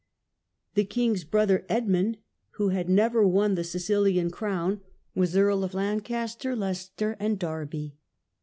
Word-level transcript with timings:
The 0.73 0.83
king's 0.83 1.23
brother, 1.23 1.63
Edmund, 1.69 2.17
who 2.55 2.69
had 2.69 2.89
never 2.89 3.23
won 3.27 3.53
the 3.53 3.63
Sicilian 3.63 4.31
crown, 4.31 4.81
was 5.13 5.37
Earl 5.37 5.63
of 5.63 5.75
Lancaster, 5.75 6.55
Leicester, 6.55 7.15
and 7.19 7.37
Derby. 7.37 7.97